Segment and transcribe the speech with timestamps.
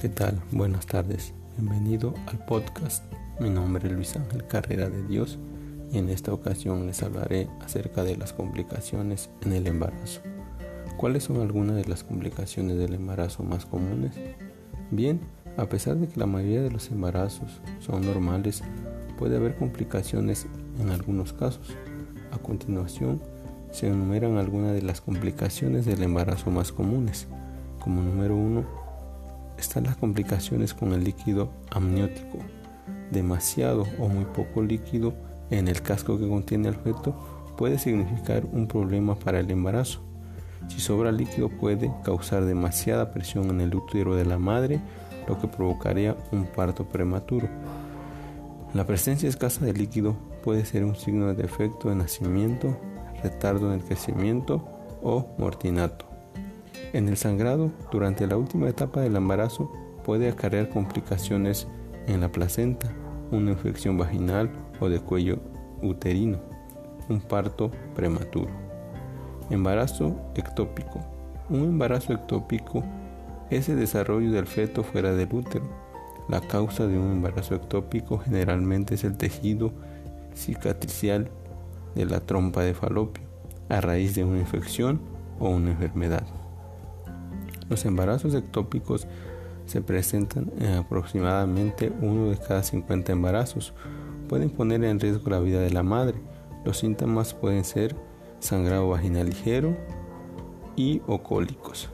[0.00, 0.40] ¿Qué tal?
[0.52, 1.34] Buenas tardes.
[1.56, 3.02] Bienvenido al podcast.
[3.40, 5.40] Mi nombre es Luis Ángel Carrera de Dios
[5.90, 10.20] y en esta ocasión les hablaré acerca de las complicaciones en el embarazo.
[10.98, 14.12] ¿Cuáles son algunas de las complicaciones del embarazo más comunes?
[14.92, 15.18] Bien,
[15.56, 18.62] a pesar de que la mayoría de los embarazos son normales,
[19.18, 20.46] puede haber complicaciones
[20.78, 21.74] en algunos casos.
[22.30, 23.20] A continuación,
[23.72, 27.26] se enumeran algunas de las complicaciones del embarazo más comunes.
[27.80, 28.87] Como número uno,
[29.58, 32.38] están las complicaciones con el líquido amniótico.
[33.10, 35.14] Demasiado o muy poco líquido
[35.50, 37.14] en el casco que contiene el feto
[37.56, 40.00] puede significar un problema para el embarazo.
[40.68, 44.80] Si sobra líquido puede causar demasiada presión en el útero de la madre,
[45.26, 47.48] lo que provocaría un parto prematuro.
[48.74, 52.78] La presencia escasa de líquido puede ser un signo de defecto de nacimiento,
[53.22, 54.64] retardo en el crecimiento
[55.02, 56.07] o mortinato.
[56.92, 59.70] En el sangrado, durante la última etapa del embarazo,
[60.04, 61.66] puede acarrear complicaciones
[62.06, 62.90] en la placenta,
[63.30, 65.38] una infección vaginal o de cuello
[65.82, 66.38] uterino,
[67.08, 68.50] un parto prematuro.
[69.50, 71.00] Embarazo ectópico.
[71.50, 72.82] Un embarazo ectópico
[73.50, 75.64] es el desarrollo del feto fuera del útero.
[76.28, 79.72] La causa de un embarazo ectópico generalmente es el tejido
[80.34, 81.30] cicatricial
[81.94, 83.24] de la trompa de falopio
[83.68, 85.00] a raíz de una infección
[85.38, 86.24] o una enfermedad.
[87.68, 89.06] Los embarazos ectópicos
[89.66, 93.74] se presentan en aproximadamente uno de cada 50 embarazos.
[94.28, 96.18] Pueden poner en riesgo la vida de la madre.
[96.64, 97.94] Los síntomas pueden ser
[98.40, 99.76] sangrado vaginal ligero
[100.76, 101.90] y o cólicos.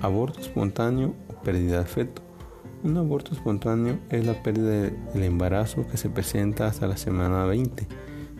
[0.00, 2.22] Aborto espontáneo o pérdida de feto.
[2.84, 7.86] Un aborto espontáneo es la pérdida del embarazo que se presenta hasta la semana 20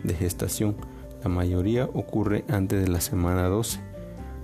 [0.03, 0.75] de gestación.
[1.23, 3.86] La mayoría ocurre antes de la semana 12.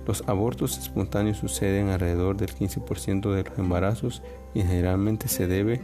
[0.06, 5.80] Los abortos espontáneos suceden alrededor del 15% de los embarazos y generalmente se debe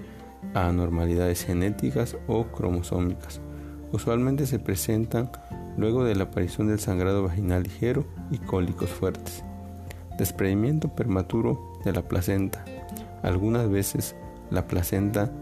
[0.55, 3.41] a anormalidades genéticas o cromosómicas.
[3.93, 5.31] Usualmente se presentan
[5.77, 9.43] luego de la aparición del sangrado vaginal ligero y cólicos fuertes.
[10.19, 12.65] Desprendimiento prematuro de la placenta.
[13.23, 14.15] Algunas veces
[14.51, 15.33] la placenta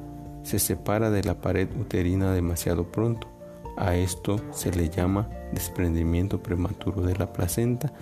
[0.45, 3.29] se separa de la pared uterina demasiado pronto.
[3.77, 7.93] A esto se le llama desprendimiento prematuro de la placenta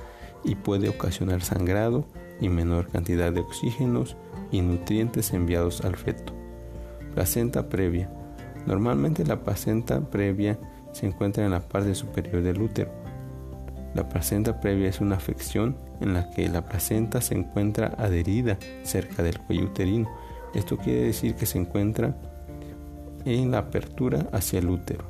[0.46, 2.06] y puede ocasionar sangrado
[2.40, 4.16] y menor cantidad de oxígenos
[4.50, 6.32] y nutrientes enviados al feto.
[7.14, 8.10] Placenta previa.
[8.66, 10.58] Normalmente la placenta previa
[10.92, 12.90] se encuentra en la parte superior del útero.
[13.94, 19.22] La placenta previa es una afección en la que la placenta se encuentra adherida cerca
[19.22, 20.08] del cuello uterino.
[20.54, 22.14] Esto quiere decir que se encuentra
[23.24, 25.04] en la apertura hacia el útero.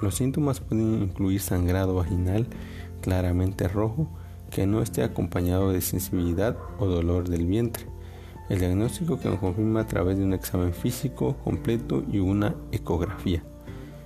[0.00, 2.46] Los síntomas pueden incluir sangrado vaginal
[3.00, 4.08] claramente rojo
[4.50, 7.84] que no esté acompañado de sensibilidad o dolor del vientre.
[8.48, 13.44] El diagnóstico que confirma a través de un examen físico completo y una ecografía.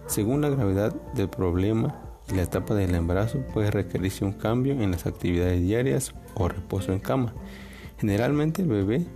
[0.06, 1.98] Según la gravedad del problema
[2.30, 6.92] y la etapa del embarazo puede requerirse un cambio en las actividades diarias o reposo
[6.92, 7.32] en cama.
[7.98, 9.06] Generalmente el bebé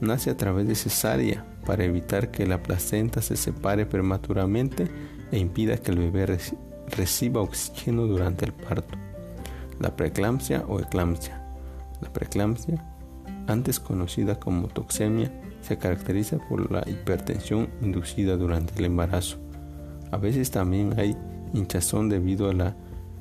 [0.00, 4.88] nace a través de cesárea para evitar que la placenta se separe prematuramente
[5.32, 6.38] e impida que el bebé
[6.88, 9.03] reciba oxígeno durante el parto.
[9.80, 11.40] La preeclampsia o eclampsia.
[12.00, 12.84] La preeclampsia,
[13.46, 19.38] antes conocida como toxemia, se caracteriza por la hipertensión inducida durante el embarazo.
[20.10, 21.16] A veces también hay
[21.52, 22.76] hinchazón debido a la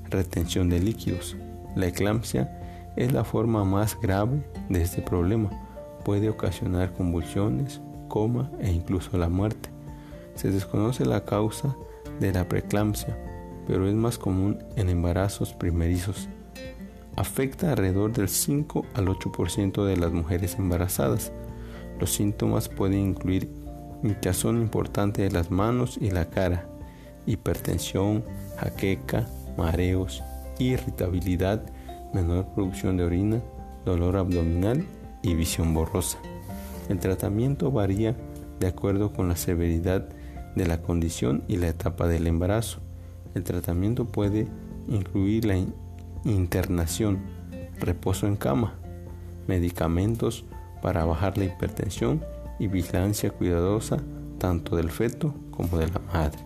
[0.10, 1.36] retención de líquidos.
[1.76, 2.60] La eclampsia
[2.96, 5.50] es la forma más grave de este problema.
[6.06, 9.70] Puede ocasionar convulsiones, coma e incluso la muerte.
[10.36, 11.76] Se desconoce la causa
[12.20, 13.18] de la preeclampsia,
[13.66, 16.30] pero es más común en embarazos primerizos
[17.16, 21.32] afecta alrededor del 5 al 8% de las mujeres embarazadas.
[22.00, 23.50] Los síntomas pueden incluir
[24.04, 26.68] hinchazón importante de las manos y la cara,
[27.26, 28.24] hipertensión,
[28.58, 30.24] jaqueca, mareos,
[30.60, 31.64] irritabilidad,
[32.14, 33.42] menor producción de orina,
[33.86, 34.86] dolor abdominal
[35.22, 36.20] y visión borrosa.
[36.90, 38.16] El tratamiento varía
[38.60, 40.08] de acuerdo con la severidad
[40.56, 42.80] de la condición y la etapa del embarazo.
[43.34, 44.48] El tratamiento puede
[44.88, 45.58] incluir la
[46.26, 47.20] internación,
[47.80, 48.76] reposo en cama,
[49.48, 50.46] medicamentos
[50.82, 52.24] para bajar la hipertensión
[52.60, 53.98] y vigilancia cuidadosa
[54.38, 56.40] tanto del feto como de la madre.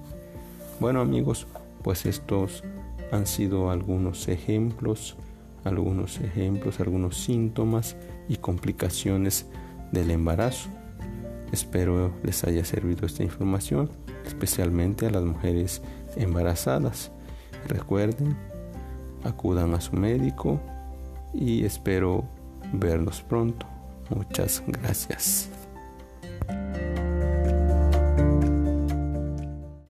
[0.80, 1.48] Bueno amigos,
[1.82, 2.64] pues estos
[3.12, 5.16] han sido algunos ejemplos,
[5.64, 7.96] algunos ejemplos, algunos síntomas
[8.30, 9.48] y complicaciones
[9.92, 10.70] del embarazo.
[11.52, 13.90] Espero les haya servido esta información,
[14.26, 15.82] especialmente a las mujeres
[16.18, 17.12] embarazadas.
[17.68, 18.36] Recuerden
[19.28, 20.60] acudan a su médico
[21.34, 22.24] y espero
[22.74, 23.66] verlos pronto.
[24.10, 25.50] Muchas gracias.